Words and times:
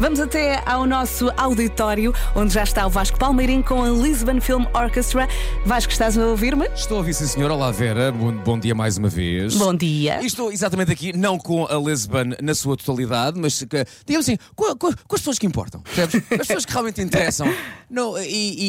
Vamos 0.00 0.20
até 0.20 0.62
ao 0.64 0.86
nosso 0.86 1.28
auditório, 1.36 2.14
onde 2.36 2.54
já 2.54 2.62
está 2.62 2.86
o 2.86 2.90
Vasco 2.90 3.18
Palmeirim 3.18 3.60
com 3.62 3.82
a 3.82 3.88
Lisbon 3.90 4.40
Film 4.40 4.64
Orchestra. 4.72 5.26
Vasco, 5.66 5.90
estás 5.90 6.16
a 6.16 6.24
ouvir-me? 6.26 6.66
Estou 6.68 6.96
a 6.96 6.98
ouvir, 6.98 7.14
sim, 7.14 7.26
senhor. 7.26 7.50
Olá, 7.50 7.72
Vera. 7.72 8.12
Bom, 8.12 8.32
bom 8.32 8.58
dia 8.60 8.76
mais 8.76 8.96
uma 8.96 9.08
vez. 9.08 9.56
Bom 9.56 9.74
dia. 9.74 10.22
E 10.22 10.26
estou 10.26 10.52
exatamente 10.52 10.92
aqui, 10.92 11.16
não 11.16 11.36
com 11.36 11.66
a 11.66 11.74
Lisbon 11.74 12.32
na 12.40 12.54
sua 12.54 12.76
totalidade, 12.76 13.40
mas 13.40 13.58
que, 13.64 13.84
digamos 14.06 14.28
assim, 14.28 14.38
com, 14.54 14.66
com- 14.76 14.92
com 14.92 15.14
as 15.16 15.20
pessoas 15.20 15.38
que 15.38 15.46
importam, 15.46 15.80
percebes? 15.80 16.14
As 16.30 16.46
pessoas 16.46 16.64
que 16.64 16.72
realmente 16.72 17.02
interessam. 17.02 17.52
Não, 17.90 18.16
e, 18.18 18.24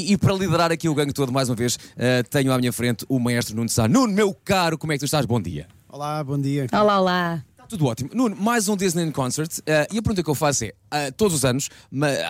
e- 0.10 0.14
e 0.14 0.18
para 0.18 0.34
liderar 0.34 0.72
aqui 0.72 0.90
o 0.90 0.96
gangue 0.96 1.14
todo, 1.14 1.32
mais 1.32 1.48
uma 1.48 1.56
vez, 1.56 1.78
eh, 1.96 2.24
tenho 2.24 2.52
à 2.52 2.58
minha 2.58 2.74
frente 2.74 3.06
o 3.08 3.20
maestro 3.20 3.56
Nuno 3.56 3.70
Sá. 3.70 3.88
Nuno, 3.88 4.12
meu 4.12 4.34
caro, 4.34 4.78
como 4.80 4.94
é 4.94 4.96
que 4.96 5.00
tu 5.00 5.06
estás? 5.06 5.26
Bom 5.28 5.40
dia. 5.40 5.68
Olá, 5.88 6.24
bom 6.24 6.40
dia. 6.40 6.66
Olá, 6.74 7.00
olá. 7.00 7.44
Tudo 7.70 7.86
ótimo. 7.86 8.10
Nuno, 8.16 8.36
mais 8.36 8.68
um 8.68 8.76
Disney 8.76 9.12
Concert. 9.12 9.52
eh, 9.64 9.88
e 9.92 10.00
a 10.00 10.02
pergunta 10.02 10.24
que 10.24 10.30
eu 10.30 10.34
faço 10.34 10.66
é: 10.66 10.74
eh, 10.90 11.12
todos 11.12 11.36
os 11.36 11.46
anos 11.46 11.70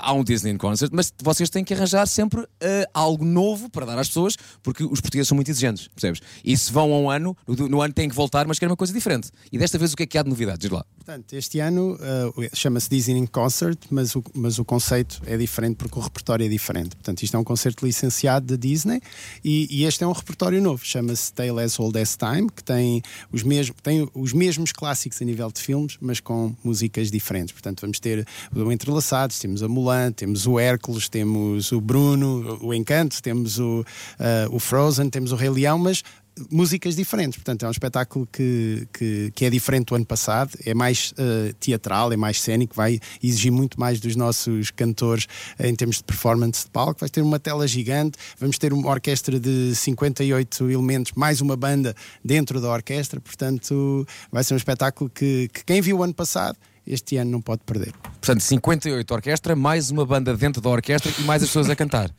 há 0.02 0.12
um 0.12 0.22
Disney 0.22 0.58
Concert, 0.58 0.92
mas 0.94 1.14
vocês 1.24 1.50
têm 1.50 1.64
que 1.64 1.74
arranjar 1.74 2.06
sempre 2.08 2.46
eh, 2.60 2.86
algo 2.94 3.24
novo 3.24 3.70
para 3.70 3.86
dar 3.86 3.98
às 3.98 4.10
pessoas, 4.10 4.36
porque 4.62 4.84
os 4.84 5.00
portugueses 5.00 5.30
são 5.30 5.36
muito 5.36 5.50
exigentes, 5.50 5.88
percebes? 5.88 6.22
E 6.44 6.58
se 6.58 6.70
vão 6.74 6.94
a 6.94 7.00
um 7.00 7.10
ano, 7.10 7.38
no, 7.48 7.70
no 7.70 7.82
ano 7.82 7.94
têm 7.94 8.10
que 8.10 8.16
voltar, 8.16 8.46
mas 8.48 8.60
querem 8.60 8.70
uma 8.70 8.76
coisa 8.76 8.92
diferente. 8.92 9.32
E 9.50 9.58
desta 9.58 9.78
vez 9.78 9.94
o 9.94 9.96
que 9.96 10.04
é 10.04 10.06
que 10.06 10.18
há 10.18 10.24
de 10.24 10.30
novidade? 10.30 10.60
Diz 10.60 10.72
lá. 10.72 10.84
Portanto, 10.98 11.32
este 11.32 11.62
ano 11.62 11.96
uh, 11.96 12.50
chama-se 12.54 12.90
Disney 12.90 13.26
Concert, 13.28 13.78
mas 13.90 14.18
o, 14.18 14.24
mas 14.34 14.60
o 14.60 14.66
conceito 14.66 15.22
é 15.26 15.38
diferente 15.38 15.78
porque 15.78 15.98
o 15.98 16.02
repertório 16.02 16.46
é 16.46 16.50
diferente. 16.50 16.98
Portanto, 16.98 17.24
isto 17.24 17.38
é 17.38 17.40
um 17.40 17.46
concerto 17.46 17.86
licenciado 17.86 18.46
da 18.46 18.56
Disney 18.58 19.02
e, 19.42 19.68
e 19.72 19.86
este 19.86 20.04
é 20.04 20.08
um 20.08 20.12
repertório 20.12 20.62
novo, 20.62 20.86
chama-se 20.86 21.32
Tale 21.32 21.62
as 21.64 21.80
Old 21.80 21.98
as 21.98 22.18
Time, 22.18 22.50
que 22.54 22.64
tem 22.64 23.02
os, 23.32 23.42
mesmos, 23.42 23.78
tem 23.82 24.10
os 24.14 24.34
mesmos 24.34 24.74
clássicos 24.74 25.22
nível 25.30 25.52
de 25.52 25.62
filmes, 25.62 25.98
mas 26.02 26.20
com 26.20 26.56
músicas 26.64 27.12
diferentes. 27.12 27.52
Portanto, 27.52 27.82
vamos 27.82 28.00
ter 28.00 28.26
o 28.56 28.72
Entrelaçados, 28.72 29.40
temos 29.40 29.64
a 29.64 29.68
Mulan, 29.68 30.12
temos 30.12 30.46
o 30.48 30.60
Hércules, 30.60 31.08
temos 31.08 31.72
o 31.72 31.80
Bruno, 31.80 32.60
o 32.62 32.74
Encanto, 32.74 33.22
temos 33.22 33.60
o, 33.60 33.82
uh, 33.82 34.56
o 34.56 34.60
Frozen, 34.60 35.10
temos 35.10 35.32
o 35.32 35.36
Rei 35.36 35.50
Leão, 35.50 35.78
mas 35.78 36.04
músicas 36.50 36.96
diferentes. 36.96 37.38
Portanto, 37.38 37.64
é 37.64 37.68
um 37.68 37.72
espetáculo 37.72 38.28
que, 38.32 38.88
que, 38.94 39.32
que 39.36 39.46
é 39.46 39.50
diferente 39.50 39.88
do 39.88 39.96
ano 39.96 40.06
passado, 40.06 40.52
é 40.66 40.74
mais 40.74 41.14
eh, 41.18 41.54
teatral, 41.60 42.12
é 42.12 42.18
mais 42.18 42.42
cénico, 42.42 42.76
vai 42.76 43.00
exigir 43.22 43.52
muito 43.52 43.80
mais 43.80 44.00
dos 44.00 44.16
nossos 44.16 44.72
cantores 44.72 45.28
eh, 45.58 45.68
em 45.68 45.76
termos 45.76 45.98
de 45.98 46.04
performance 46.04 46.66
de 46.66 46.72
palco. 46.72 47.00
Vai 47.00 47.10
ter 47.10 47.22
uma 47.22 47.40
tela 47.40 47.68
gigante, 47.68 48.18
vamos 48.40 48.58
ter 48.58 48.74
uma 48.74 48.90
orquestra 48.90 49.40
de 49.40 49.76
58 49.76 50.70
elementos, 50.70 51.12
mais 51.16 51.42
uma 51.42 51.56
banda 51.56 51.96
dentro 52.24 52.62
da 52.62 52.70
orquestra. 52.70 53.20
Portanto, 53.20 54.06
vai 54.32 54.44
ser 54.44 54.54
um 54.54 54.58
espetáculo 54.58 55.10
que, 55.10 55.50
que 55.54 55.64
quem 55.64 55.82
viu 55.82 55.98
o 55.98 56.04
ano 56.04 56.14
passado. 56.14 56.58
Este 56.86 57.18
ano 57.18 57.30
não 57.30 57.42
pode 57.42 57.62
perder. 57.66 57.94
Portanto, 58.20 58.42
58 58.42 59.14
orquestra, 59.14 59.56
mais 59.56 59.92
uma 59.92 60.06
banda 60.06 60.36
dentro 60.36 60.60
da 60.60 60.70
orquestra 60.70 61.12
e 61.20 61.24
mais 61.24 61.44
as 61.44 61.50
pessoas 61.50 61.70
a 61.70 61.76
cantar. 61.76 62.10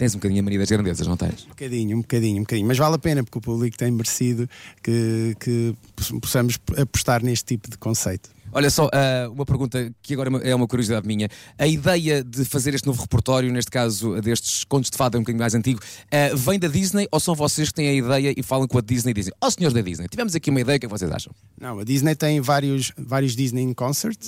Tens 0.00 0.14
um 0.14 0.18
bocadinho 0.18 0.40
a 0.40 0.42
mania 0.44 0.58
das 0.58 0.70
grandezas, 0.70 1.06
não 1.06 1.14
tens? 1.14 1.44
Um 1.44 1.48
bocadinho, 1.50 1.96
um 1.98 2.00
bocadinho, 2.00 2.36
um 2.38 2.40
bocadinho. 2.40 2.66
Mas 2.66 2.78
vale 2.78 2.94
a 2.94 2.98
pena 2.98 3.22
porque 3.22 3.36
o 3.36 3.40
público 3.42 3.76
tem 3.76 3.90
merecido 3.90 4.48
que, 4.82 5.36
que 5.38 5.74
possamos 6.22 6.58
apostar 6.78 7.22
neste 7.22 7.44
tipo 7.44 7.68
de 7.68 7.76
conceito. 7.76 8.30
Olha 8.50 8.70
só, 8.70 8.88
ah, 8.94 9.28
uma 9.30 9.44
pergunta 9.44 9.94
que 10.02 10.14
agora 10.14 10.28
é 10.28 10.30
uma- 10.30 10.38
é 10.40 10.54
uma 10.54 10.66
curiosidade 10.66 11.06
minha. 11.06 11.28
A 11.58 11.66
ideia 11.66 12.24
de 12.24 12.46
fazer 12.46 12.72
este 12.74 12.86
novo 12.86 13.02
repertório, 13.02 13.52
neste 13.52 13.70
caso 13.70 14.18
destes 14.22 14.64
contos 14.64 14.90
de 14.90 14.96
fada 14.96 15.18
um 15.18 15.20
bocadinho 15.20 15.38
mais 15.40 15.54
antigo, 15.54 15.80
ah, 16.10 16.34
vem 16.34 16.58
da 16.58 16.66
Disney 16.66 17.06
ou 17.12 17.20
são 17.20 17.34
vocês 17.34 17.68
que 17.68 17.74
têm 17.74 17.88
a 17.90 17.92
ideia 17.92 18.32
e 18.34 18.42
falam 18.42 18.66
com 18.66 18.78
a 18.78 18.80
Disney 18.80 19.10
e 19.10 19.14
dizem: 19.14 19.34
Ó 19.38 19.50
senhores 19.50 19.74
da 19.74 19.82
Disney, 19.82 20.08
tivemos 20.08 20.34
aqui 20.34 20.48
uma 20.48 20.62
ideia, 20.62 20.78
o 20.78 20.80
que 20.80 20.86
é 20.86 20.88
que 20.88 20.92
vocês 20.98 21.12
acham? 21.12 21.30
Não, 21.60 21.78
a 21.78 21.84
Disney 21.84 22.14
tem 22.14 22.40
vários, 22.40 22.90
vários 22.96 23.36
Disney 23.36 23.62
in 23.64 23.74
Concert 23.74 24.18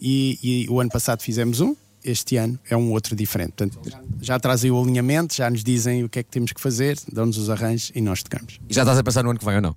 e, 0.00 0.38
e 0.42 0.66
o 0.68 0.80
ano 0.80 0.90
passado 0.90 1.22
fizemos 1.22 1.60
um. 1.60 1.74
Este 2.04 2.36
ano 2.36 2.58
é 2.68 2.76
um 2.76 2.92
outro 2.92 3.14
diferente. 3.14 3.52
Portanto, 3.52 3.80
já, 4.20 4.38
trazem 4.38 4.70
o 4.70 4.80
alinhamento, 4.80 5.34
já 5.34 5.50
nos 5.50 5.62
dizem 5.62 6.04
o 6.04 6.08
que 6.08 6.20
é 6.20 6.22
que 6.22 6.30
temos 6.30 6.52
que 6.52 6.60
fazer, 6.60 6.98
dão-nos 7.12 7.36
os 7.36 7.50
arranjos 7.50 7.92
e 7.94 8.00
nós 8.00 8.22
tocamos. 8.22 8.58
E 8.68 8.74
já 8.74 8.82
estás 8.82 8.98
a 8.98 9.02
pensar 9.02 9.22
no 9.22 9.30
ano 9.30 9.38
que 9.38 9.44
vem 9.44 9.56
ou 9.56 9.62
não? 9.62 9.76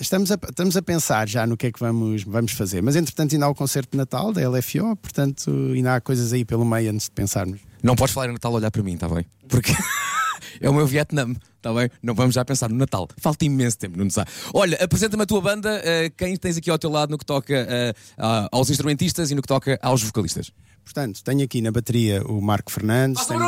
Estamos, 0.00 0.32
a, 0.32 0.38
estamos 0.48 0.76
a 0.76 0.82
pensar 0.82 1.28
já 1.28 1.46
no 1.46 1.56
que 1.56 1.68
é 1.68 1.72
que 1.72 1.78
vamos, 1.78 2.24
vamos 2.24 2.50
fazer, 2.50 2.82
mas 2.82 2.96
entretanto 2.96 3.34
ainda 3.34 3.46
há 3.46 3.48
o 3.48 3.54
concerto 3.54 3.92
de 3.92 3.96
Natal 3.96 4.32
da 4.32 4.48
LFO, 4.48 4.96
portanto 4.96 5.48
ainda 5.72 5.94
há 5.94 6.00
coisas 6.00 6.32
aí 6.32 6.44
pelo 6.44 6.64
meio 6.64 6.90
antes 6.90 7.04
de 7.04 7.12
pensarmos. 7.12 7.60
Não 7.80 7.94
podes 7.94 8.12
falar 8.12 8.28
em 8.28 8.32
Natal 8.32 8.52
olhar 8.52 8.70
para 8.72 8.82
mim, 8.82 8.94
está 8.94 9.08
bem? 9.08 9.24
Porque 9.48 9.72
é 10.60 10.68
o 10.68 10.74
meu 10.74 10.88
Vietnã, 10.88 11.32
está 11.56 11.72
bem? 11.72 11.88
Não 12.02 12.16
vamos 12.16 12.34
já 12.34 12.44
pensar 12.44 12.68
no 12.68 12.74
Natal. 12.74 13.06
Falta 13.16 13.44
imenso 13.44 13.78
tempo, 13.78 13.96
não 13.96 14.10
sabe. 14.10 14.28
Olha, 14.52 14.76
apresenta-me 14.82 15.22
a 15.22 15.26
tua 15.26 15.40
banda, 15.40 15.70
ah, 15.84 16.10
quem 16.16 16.36
tens 16.36 16.56
aqui 16.56 16.68
ao 16.68 16.78
teu 16.78 16.90
lado 16.90 17.10
no 17.10 17.18
que 17.18 17.24
toca 17.24 17.94
ah, 18.18 18.48
aos 18.50 18.70
instrumentistas 18.70 19.30
e 19.30 19.36
no 19.36 19.42
que 19.42 19.48
toca 19.48 19.78
aos 19.80 20.02
vocalistas. 20.02 20.50
Portanto, 20.88 21.22
tenho 21.22 21.44
aqui 21.44 21.60
na 21.60 21.70
bateria 21.70 22.22
o 22.22 22.40
Marco 22.40 22.72
Fernandes, 22.72 23.26
tenho, 23.26 23.42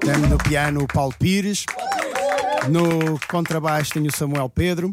tenho 0.00 0.26
no 0.26 0.36
piano 0.36 0.82
o 0.82 0.88
Paulo 0.88 1.14
Pires, 1.16 1.64
no 2.68 3.16
contrabaixo 3.28 3.92
tenho 3.92 4.08
o 4.08 4.12
Samuel 4.12 4.48
Pedro 4.48 4.92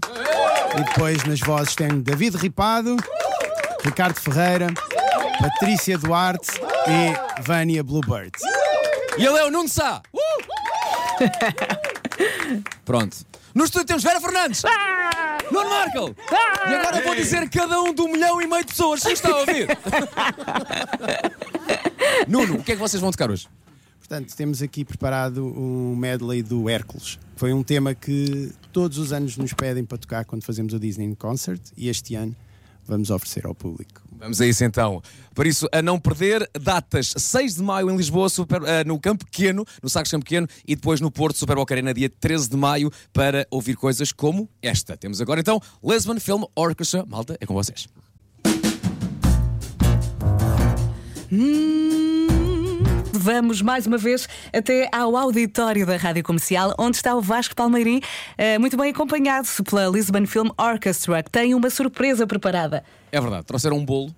e 0.77 0.83
depois 0.83 1.23
nas 1.23 1.39
vozes 1.39 1.73
tenho 1.73 2.03
David 2.03 2.37
Ripado, 2.37 2.97
Ricardo 3.83 4.19
Ferreira, 4.19 4.67
Patrícia 5.39 5.97
Duarte 5.97 6.51
e 6.87 7.41
Vânia 7.41 7.83
Bluebird. 7.83 8.31
E 9.17 9.25
ele 9.25 9.39
é 9.39 9.43
o 9.43 9.49
Nuno 9.49 9.67
Sá! 9.67 10.03
Uh! 10.13 10.19
Pronto. 12.85 13.17
No 13.55 13.63
estúdio 13.63 13.87
temos 13.87 14.03
Vera 14.03 14.21
Fernandes! 14.21 14.61
Nuno 15.51 15.69
Markel! 15.69 16.15
E 16.69 16.73
agora 16.73 17.01
vou 17.01 17.15
dizer 17.15 17.49
cada 17.49 17.81
um 17.81 17.93
de 17.93 18.01
um 18.01 18.11
milhão 18.11 18.41
e 18.41 18.47
meio 18.47 18.61
de 18.63 18.67
pessoas. 18.67 19.01
Sim, 19.01 19.11
está 19.11 19.29
a 19.29 19.37
ouvir? 19.37 19.67
Nuno, 22.27 22.55
o 22.55 22.63
que 22.63 22.73
é 22.73 22.75
que 22.75 22.81
vocês 22.81 23.01
vão 23.01 23.11
tocar 23.11 23.29
hoje? 23.31 23.47
Portanto, 23.99 24.35
temos 24.35 24.61
aqui 24.61 24.85
preparado 24.85 25.45
um 25.45 25.95
medley 25.95 26.41
do 26.41 26.69
Hércules. 26.69 27.19
Foi 27.35 27.51
um 27.53 27.61
tema 27.61 27.93
que 27.93 28.51
todos 28.71 28.97
os 28.97 29.11
anos 29.11 29.35
nos 29.37 29.53
pedem 29.53 29.83
para 29.83 29.97
tocar 29.97 30.25
quando 30.25 30.43
fazemos 30.43 30.73
o 30.73 30.79
Disney 30.79 31.13
Concert 31.15 31.61
e 31.75 31.89
este 31.89 32.15
ano 32.15 32.35
vamos 32.87 33.09
oferecer 33.11 33.45
ao 33.45 33.53
público. 33.53 34.01
Vamos 34.19 34.41
a 34.41 34.47
isso 34.47 34.63
então. 34.63 35.01
Por 35.35 35.45
isso, 35.45 35.67
a 35.71 35.81
não 35.81 35.99
perder, 35.99 36.49
datas 36.59 37.13
6 37.15 37.55
de 37.55 37.61
maio 37.61 37.89
em 37.91 37.95
Lisboa, 37.95 38.29
super- 38.29 38.63
eh, 38.63 38.83
no 38.83 38.99
Campo 38.99 39.25
Pequeno, 39.25 39.63
no 39.83 39.89
Sacos 39.89 40.09
Campo 40.09 40.25
Pequeno, 40.25 40.47
e 40.67 40.75
depois 40.75 40.99
no 40.99 41.11
Porto, 41.11 41.37
Super 41.37 41.55
Boca 41.55 41.73
Arena, 41.73 41.93
dia 41.93 42.09
13 42.09 42.49
de 42.49 42.57
maio, 42.57 42.91
para 43.13 43.45
ouvir 43.51 43.75
coisas 43.75 44.11
como 44.11 44.49
esta. 44.61 44.97
Temos 44.97 45.21
agora 45.21 45.39
então 45.39 45.61
Lisbon 45.83 46.19
Film 46.19 46.43
Orchestra. 46.55 47.05
Malta, 47.05 47.37
é 47.39 47.45
com 47.45 47.53
vocês. 47.53 47.87
Vamos 53.17 53.63
mais 53.63 53.87
uma 53.87 53.97
vez 53.97 54.29
até 54.53 54.87
ao 54.91 55.17
auditório 55.17 55.87
da 55.87 55.97
Rádio 55.97 56.23
Comercial, 56.23 56.75
onde 56.77 56.97
está 56.97 57.15
o 57.15 57.21
Vasco 57.21 57.55
Palmeirim, 57.55 57.99
eh, 58.37 58.59
muito 58.59 58.77
bem 58.77 58.91
acompanhado 58.91 59.47
pela 59.67 59.87
Lisbon 59.87 60.27
Film 60.27 60.49
Orchestra, 60.55 61.23
que 61.23 61.31
tem 61.31 61.55
uma 61.55 61.69
surpresa 61.71 62.27
preparada. 62.27 62.83
É 63.11 63.19
verdade, 63.19 63.45
trouxeram 63.45 63.77
um 63.77 63.83
bolo, 63.83 64.13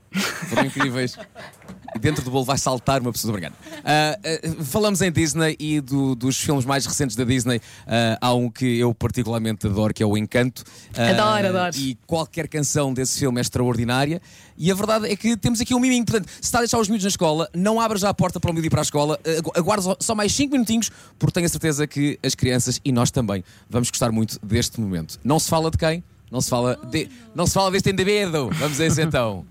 foram 0.49 0.65
incríveis. 0.65 1.17
Dentro 2.00 2.23
do 2.23 2.31
bolo 2.31 2.44
vai 2.45 2.57
saltar 2.57 3.01
uma 3.01 3.11
pessoa. 3.11 3.31
Obrigado. 3.31 3.53
Ah, 3.85 4.17
ah, 4.23 4.63
falamos 4.63 5.01
em 5.01 5.11
Disney 5.11 5.55
e 5.59 5.79
do- 5.81 6.16
dos 6.16 6.38
filmes 6.38 6.66
mais 6.66 6.85
recentes 6.85 7.16
da 7.16 7.23
Disney. 7.23 7.61
Ah, 7.88 8.17
há 8.22 8.33
um 8.33 8.50
que 8.50 8.77
eu 8.79 8.94
particularmente 8.94 9.66
adoro, 9.67 9.94
que 9.94 10.03
é 10.03 10.05
o 10.05 10.17
Encanto. 10.17 10.63
Adoro, 10.95 11.47
adoro. 11.47 11.75
E 11.78 11.97
qualquer 12.05 12.47
canção 12.47 12.94
desse 12.94 13.19
filme 13.19 13.39
é 13.39 13.41
extraordinária. 13.41 14.22
E 14.57 14.69
a 14.72 14.75
verdade 14.75 15.09
é 15.09 15.16
que 15.16 15.38
temos 15.38 15.61
aqui 15.61 15.73
um 15.73 15.79
miminho. 15.79 16.03
Portanto, 16.05 16.28
se 16.29 16.41
está 16.41 16.57
a 16.57 16.61
deixar 16.61 16.79
os 16.79 16.88
miúdos 16.89 17.03
na 17.05 17.09
escola, 17.09 17.49
não 17.55 17.79
abra 17.79 17.97
já 17.97 18.09
a 18.09 18.13
porta 18.13 18.39
para 18.39 18.51
o 18.51 18.53
miúdo 18.53 18.67
ir 18.67 18.69
para 18.69 18.81
a 18.81 18.83
escola. 18.83 19.17
Agu- 19.38 19.51
Aguarde 19.55 19.85
só- 20.01 20.16
mais 20.16 20.33
5 20.33 20.51
minutinhos, 20.51 20.91
porque 21.17 21.33
tenho 21.33 21.45
a 21.45 21.49
certeza 21.49 21.88
que 21.88 22.19
as 22.22 22.35
crianças 22.35 22.79
e 22.83 22.91
nós 22.91 23.09
também 23.09 23.44
vamos 23.69 23.89
gostar 23.89 24.11
muito 24.11 24.38
deste 24.44 24.81
momento. 24.81 25.17
Não 25.23 25.39
se 25.39 25.49
fala 25.49 25.72
de 25.72 25.78
quem? 25.78 26.03
Não 26.29 26.41
se 26.41 26.49
fala, 26.49 26.75
de, 26.91 27.09
não 27.33 27.47
se 27.47 27.53
fala 27.53 27.72
deste 27.72 27.89
indivíduo. 27.89 28.49
Vamos 28.53 28.79
a 28.81 28.85
isso 28.85 28.99
então. 29.01 29.45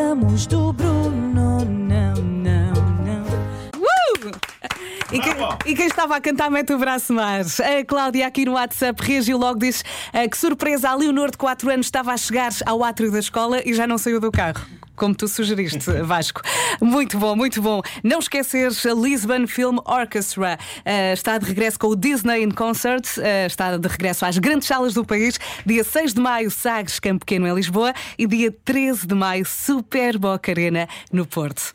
Falamos 0.00 0.46
do 0.46 0.72
Bruno, 0.72 1.10
não, 1.62 2.14
não, 2.14 2.14
não. 2.14 3.22
Uh! 3.76 4.32
E, 5.12 5.20
quem, 5.20 5.32
e 5.66 5.76
quem 5.76 5.86
estava 5.86 6.16
a 6.16 6.20
cantar 6.22 6.50
mete 6.50 6.72
o 6.72 6.78
braço 6.78 7.12
mais. 7.12 7.60
A 7.60 7.84
Cláudia 7.84 8.26
aqui 8.26 8.46
no 8.46 8.52
WhatsApp 8.52 8.98
reagiu 9.02 9.36
logo, 9.36 9.58
diz 9.58 9.84
eh, 10.14 10.26
que 10.26 10.38
surpresa, 10.38 10.88
a 10.88 10.94
Leonor 10.94 11.30
de 11.30 11.36
4 11.36 11.70
anos 11.70 11.86
estava 11.86 12.14
a 12.14 12.16
chegar 12.16 12.50
ao 12.64 12.82
átrio 12.82 13.12
da 13.12 13.18
escola 13.18 13.60
e 13.62 13.74
já 13.74 13.86
não 13.86 13.98
saiu 13.98 14.18
do 14.18 14.32
carro. 14.32 14.64
Como 15.00 15.14
tu 15.14 15.26
sugeriste, 15.26 15.90
Vasco. 16.04 16.42
Muito 16.78 17.18
bom, 17.18 17.34
muito 17.34 17.62
bom. 17.62 17.80
Não 18.04 18.18
esqueceres 18.18 18.84
a 18.84 18.92
Lisbon 18.92 19.46
Film 19.46 19.78
Orchestra. 19.86 20.58
eh, 20.84 21.14
está 21.14 21.38
de 21.38 21.46
regresso 21.46 21.78
com 21.78 21.86
o 21.86 21.96
Disney 21.96 22.42
in 22.42 22.50
Concert. 22.50 23.06
eh, 23.16 23.46
está 23.46 23.78
de 23.78 23.88
regresso 23.88 24.26
às 24.26 24.36
grandes 24.36 24.68
salas 24.68 24.92
do 24.92 25.02
país. 25.02 25.40
Dia 25.64 25.82
6 25.82 26.12
de 26.12 26.20
maio, 26.20 26.50
Sagres 26.50 27.00
Campo 27.00 27.24
Pequeno 27.24 27.48
em 27.48 27.54
Lisboa. 27.54 27.94
E 28.18 28.26
dia 28.26 28.54
13 28.62 29.06
de 29.06 29.14
maio, 29.14 29.46
Super 29.46 30.18
Boca 30.18 30.52
Arena 30.52 30.86
no 31.10 31.24
Porto. 31.24 31.74